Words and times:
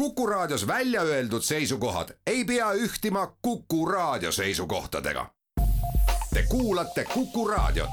Kuku 0.00 0.26
Raadios 0.26 0.66
välja 0.66 1.02
öeldud 1.02 1.42
seisukohad 1.42 2.08
ei 2.26 2.44
pea 2.44 2.72
ühtima 2.72 3.36
Kuku 3.42 3.86
Raadio 3.86 4.32
seisukohtadega. 4.32 5.26
Te 6.34 6.44
kuulate 6.48 7.04
Kuku 7.04 7.48
Raadiot. 7.48 7.90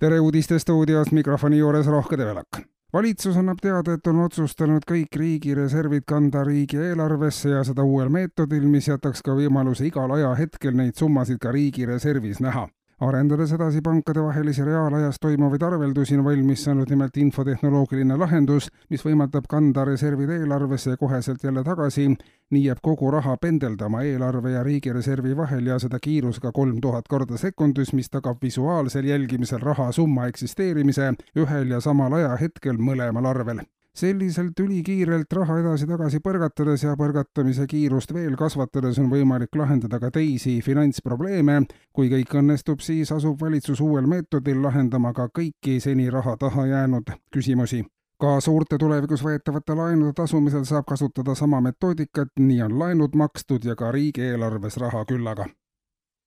tere 0.00 0.20
uudistestuudios 0.20 1.12
mikrofoni 1.12 1.58
juures 1.58 1.86
Rohke 1.86 2.18
Develak 2.18 2.73
valitsus 2.94 3.36
annab 3.36 3.58
teada, 3.62 3.96
et 3.96 4.06
on 4.06 4.22
otsustanud 4.24 4.84
kõik 4.86 5.16
riigireservid 5.18 6.06
kanda 6.06 6.44
riigieelarvesse 6.46 7.50
ja 7.50 7.64
seda 7.66 7.82
uuel 7.82 8.12
meetodil, 8.14 8.68
mis 8.70 8.88
jätaks 8.88 9.22
ka 9.24 9.34
võimaluse 9.34 9.88
igal 9.88 10.14
ajahetkel 10.14 10.76
neid 10.78 10.94
summasid 10.98 11.42
ka 11.42 11.52
riigireservis 11.54 12.40
näha 12.44 12.68
arendades 13.00 13.52
edasi 13.52 13.80
pankadevahelisi 13.82 14.64
reaalajas 14.64 15.16
toimuvaid 15.20 15.62
arveldusi, 15.62 16.16
on 16.18 16.24
valmis 16.24 16.64
saanud 16.64 16.90
nimelt 16.90 17.16
infotehnoloogiline 17.16 18.16
lahendus, 18.16 18.68
mis 18.90 19.04
võimaldab 19.04 19.48
kanda 19.50 19.84
reservid 19.84 20.30
eelarvesse 20.30 20.96
koheselt 21.00 21.44
jälle 21.44 21.64
tagasi. 21.64 22.08
nii 22.50 22.64
jääb 22.64 22.78
kogu 22.82 23.10
raha 23.10 23.36
pendeldama 23.36 24.02
eelarve 24.02 24.50
ja 24.50 24.62
riigireservi 24.62 25.36
vahel 25.36 25.66
ja 25.66 25.78
seda 25.78 25.98
kiirusega 25.98 26.52
kolm 26.52 26.80
tuhat 26.80 27.08
korda 27.08 27.36
sekundis, 27.36 27.92
mis 27.92 28.10
tagab 28.10 28.42
visuaalsel 28.42 29.04
jälgimisel 29.04 29.60
rahasumma 29.60 30.26
eksisteerimise 30.26 31.14
ühel 31.36 31.70
ja 31.70 31.80
samal 31.80 32.12
ajahetkel 32.12 32.76
mõlemal 32.78 33.26
arvel 33.26 33.64
selliselt 33.94 34.58
ülikiirelt 34.60 35.32
raha 35.32 35.60
edasi-tagasi 35.62 36.20
põrgatades 36.24 36.82
ja 36.82 36.96
põrgatamise 36.98 37.66
kiirust 37.70 38.14
veel 38.14 38.36
kasvatades 38.36 38.98
on 38.98 39.10
võimalik 39.12 39.54
lahendada 39.56 40.00
ka 40.02 40.10
teisi 40.10 40.60
finantsprobleeme. 40.62 41.62
kui 41.92 42.10
kõik 42.10 42.34
õnnestub, 42.40 42.80
siis 42.80 43.12
asub 43.12 43.40
valitsus 43.40 43.80
uuel 43.80 44.06
meetodil 44.06 44.62
lahendama 44.62 45.12
ka 45.12 45.28
kõiki 45.28 45.80
seni 45.80 46.10
raha 46.10 46.36
taha 46.36 46.66
jäänud 46.66 47.12
küsimusi 47.30 47.84
ka 48.20 48.40
suurte 48.40 48.78
tulevikus 48.78 49.22
võetavate 49.22 49.74
laenude 49.76 50.12
tasumisel 50.12 50.64
saab 50.64 50.86
kasutada 50.86 51.34
sama 51.34 51.60
metoodikat, 51.60 52.30
nii 52.38 52.62
on 52.62 52.78
laenud 52.78 53.14
makstud 53.14 53.64
ja 53.64 53.76
ka 53.76 53.92
riigieelarves 53.92 54.76
raha 54.76 55.04
küllaga 55.04 55.46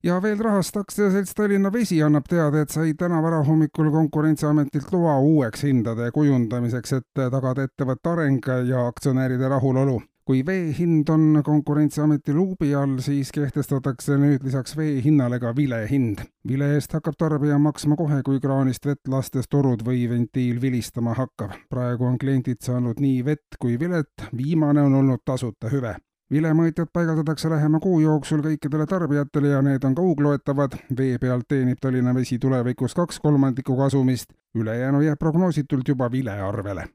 ja 0.03 0.21
veel 0.21 0.39
rahast 0.43 0.77
aktsiaselts 0.77 1.33
Tallinna 1.35 1.71
Vesi 1.73 2.01
annab 2.03 2.27
teada, 2.29 2.61
et 2.61 2.73
sai 2.73 2.93
täna 2.97 3.21
varahommikul 3.23 3.89
Konkurentsiametilt 3.91 4.91
loa 4.93 5.17
uueks 5.19 5.63
hindade 5.67 6.11
kujundamiseks, 6.15 6.93
et 6.99 7.07
tagada 7.17 7.67
ettevõtte 7.67 8.13
areng 8.13 8.53
ja 8.67 8.85
aktsionäride 8.87 9.49
rahulolu. 9.49 10.01
kui 10.27 10.41
vee 10.45 10.73
hind 10.75 11.07
on 11.09 11.41
Konkurentsiameti 11.43 12.33
luubi 12.35 12.73
all, 12.75 12.97
siis 12.99 13.29
kehtestatakse 13.31 14.17
nüüd 14.19 14.43
lisaks 14.43 14.75
vee 14.77 14.97
hinnale 15.03 15.39
ka 15.39 15.53
vilehind. 15.55 16.19
vile 16.47 16.73
eest 16.75 16.93
hakkab 16.93 17.15
tarbija 17.17 17.57
maksma 17.57 17.95
kohe, 17.95 18.21
kui 18.23 18.39
kraanist 18.39 18.85
vett 18.85 19.07
lastes 19.07 19.47
torud 19.47 19.85
või 19.87 20.09
ventiil 20.09 20.61
vilistama 20.61 21.13
hakkab. 21.13 21.55
praegu 21.69 22.05
on 22.05 22.17
kliendid 22.17 22.59
saanud 22.59 22.99
nii 22.99 23.25
vett 23.25 23.55
kui 23.59 23.79
vilet, 23.79 24.27
viimane 24.37 24.81
on 24.81 24.93
olnud 24.93 25.23
tasuta 25.25 25.71
hüve 25.71 25.95
vilemõõtjad 26.31 26.91
paigaldatakse 26.93 27.49
lähema 27.49 27.79
kuu 27.79 27.99
jooksul 27.99 28.43
kõikidele 28.43 28.85
tarbijatele 28.85 29.53
ja 29.55 29.61
need 29.61 29.83
on 29.83 29.95
kaugloetavad. 29.95 30.77
vee 30.97 31.17
pealt 31.17 31.47
teenib 31.47 31.79
Tallinna 31.81 32.15
Vesi 32.15 32.39
tulevikus 32.39 32.93
kaks 32.93 33.19
kolmandikku 33.19 33.77
kasumist, 33.77 34.33
ülejäänu 34.55 35.01
jääb 35.01 35.19
prognoositult 35.19 35.87
juba 35.87 36.11
vilearvele 36.11 36.87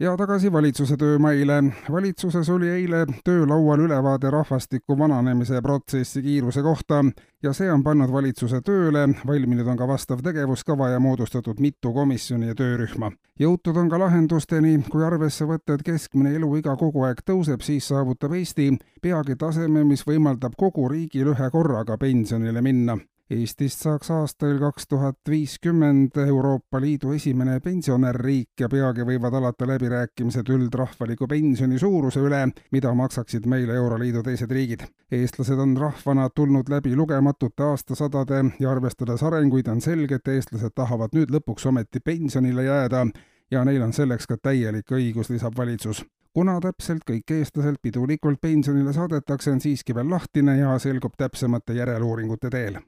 ja 0.00 0.16
tagasi 0.16 0.52
valitsuse 0.52 0.96
töömaile. 0.96 1.64
valitsuses 1.92 2.48
oli 2.50 2.68
eile 2.68 3.06
töölaual 3.24 3.80
ülevaade 3.80 4.30
rahvastiku 4.30 4.98
vananemise 4.98 5.62
protsessi 5.62 6.22
kiiruse 6.22 6.62
kohta 6.62 7.04
ja 7.42 7.52
see 7.52 7.70
on 7.72 7.82
pannud 7.84 8.12
valitsuse 8.12 8.60
tööle, 8.60 9.06
valminud 9.26 9.66
on 9.66 9.76
ka 9.76 9.88
vastav 9.88 10.22
tegevuskava 10.22 10.88
ja 10.88 11.00
moodustatud 11.00 11.60
mitu 11.60 11.92
komisjoni 11.92 12.46
ja 12.46 12.54
töörühma. 12.54 13.12
jõutud 13.40 13.76
on 13.76 13.88
ka 13.88 13.98
lahendusteni, 13.98 14.78
kui 14.90 15.04
arvesse 15.04 15.44
võtta, 15.44 15.74
et 15.74 15.82
keskmine 15.82 16.34
eluiga 16.34 16.76
kogu 16.76 17.06
aeg 17.06 17.22
tõuseb, 17.26 17.62
siis 17.62 17.88
saavutab 17.88 18.32
Eesti 18.32 18.70
peagi 19.02 19.36
taseme, 19.36 19.84
mis 19.84 20.06
võimaldab 20.06 20.58
kogu 20.58 20.88
riigil 20.88 21.34
ühe 21.36 21.50
korraga 21.50 21.98
pensionile 21.98 22.62
minna 22.62 22.98
Eestist 23.32 23.80
saaks 23.80 24.10
aastal 24.12 24.58
kaks 24.60 24.84
tuhat 24.88 25.30
viiskümmend 25.30 26.18
Euroopa 26.26 26.80
Liidu 26.80 27.14
esimene 27.16 27.54
pensionärriik 27.64 28.60
ja 28.60 28.68
peagi 28.68 29.06
võivad 29.08 29.32
alata 29.38 29.64
läbirääkimised 29.70 30.50
üldrahvaliku 30.52 31.24
pensioni 31.30 31.80
suuruse 31.80 32.20
üle, 32.20 32.42
mida 32.76 32.92
maksaksid 32.92 33.48
meile 33.48 33.78
Euroliidu 33.80 34.22
teised 34.28 34.52
riigid. 34.52 34.84
eestlased 35.10 35.58
on 35.58 35.72
rahvana 35.76 36.28
tulnud 36.28 36.68
läbi 36.68 36.92
lugematute 36.96 37.64
aastasadade 37.64 38.44
ja 38.60 38.70
arvestades 38.70 39.22
arenguid, 39.22 39.72
on 39.72 39.80
selge, 39.80 40.20
et 40.20 40.28
eestlased 40.28 40.76
tahavad 40.76 41.16
nüüd 41.16 41.32
lõpuks 41.32 41.64
ometi 41.72 42.04
pensionile 42.04 42.68
jääda 42.68 43.06
ja 43.50 43.64
neil 43.64 43.82
on 43.82 43.92
selleks 43.92 44.26
ka 44.26 44.36
täielik 44.36 44.92
õigus, 44.92 45.32
lisab 45.32 45.56
valitsus 45.56 46.04
kuna 46.34 46.60
täpselt 46.60 47.08
kõik 47.08 47.30
eestlased 47.30 47.80
pidulikult 47.80 48.40
pensionile 48.40 48.92
saadetakse, 48.92 49.50
on 49.50 49.60
siiski 49.60 49.94
veel 49.94 50.10
lahtine 50.10 50.58
ja 50.58 50.78
selgub 50.78 51.16
täpsemate 51.16 51.72
järeluuringute 51.72 52.50
teel 52.50 52.84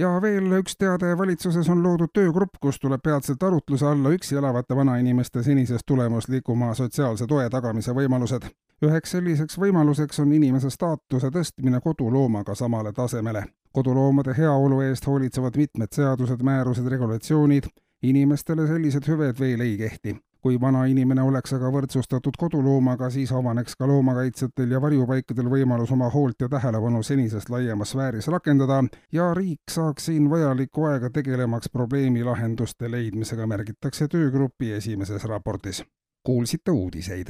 ja 0.00 0.10
veel 0.22 0.48
üks 0.60 0.76
teade, 0.80 1.12
valitsuses 1.18 1.68
on 1.68 1.82
loodud 1.84 2.12
töögrupp, 2.16 2.56
kus 2.62 2.80
tuleb 2.80 3.02
peatselt 3.04 3.42
arutluse 3.42 3.86
alla 3.86 4.12
üksi 4.16 4.38
elavate 4.40 4.76
vanainimeste 4.76 5.42
senisest 5.44 5.86
tulemuslikuma 5.86 6.72
sotsiaalse 6.74 7.26
toe 7.26 7.48
tagamise 7.50 7.94
võimalused. 7.96 8.48
üheks 8.86 9.12
selliseks 9.16 9.58
võimaluseks 9.60 10.22
on 10.22 10.32
inimese 10.32 10.70
staatuse 10.70 11.28
tõstmine 11.34 11.80
koduloomaga 11.84 12.54
samale 12.54 12.92
tasemele. 12.92 13.44
koduloomade 13.72 14.34
heaolu 14.38 14.80
eest 14.80 15.06
hoolitsevad 15.06 15.56
mitmed 15.56 15.92
seadused, 15.92 16.42
määrused, 16.42 16.86
regulatsioonid, 16.86 17.68
inimestele 18.02 18.66
sellised 18.66 19.06
hüved 19.06 19.40
veel 19.40 19.60
ei 19.60 19.76
kehti 19.78 20.16
kui 20.42 20.60
vana 20.60 20.84
inimene 20.88 21.22
oleks 21.22 21.52
aga 21.56 21.70
võrdsustatud 21.74 22.36
koduloomaga, 22.38 23.10
siis 23.10 23.32
avaneks 23.32 23.76
ka 23.76 23.88
loomakaitsjatel 23.90 24.72
ja 24.74 24.80
varjupaikadel 24.80 25.50
võimalus 25.52 25.92
oma 25.92 26.08
hoolt 26.10 26.40
ja 26.40 26.48
tähelepanu 26.48 27.02
senisest 27.02 27.50
laiemas 27.52 27.92
sfääris 27.94 28.28
rakendada 28.32 28.82
ja 29.12 29.34
riik 29.34 29.70
saaks 29.70 30.08
siin 30.10 30.30
vajalikku 30.30 30.84
aega 30.90 31.10
tegelemaks 31.10 31.68
probleemi 31.68 32.24
lahenduste 32.24 32.90
leidmisega, 32.90 33.46
märgitakse 33.46 34.08
töögrupi 34.08 34.72
esimeses 34.72 35.24
raportis. 35.24 35.84
kuulsite 36.22 36.70
uudiseid. 36.70 37.26